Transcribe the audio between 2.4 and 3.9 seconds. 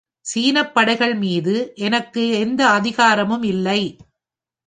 எந்த அதிகாரமும் இல்லை.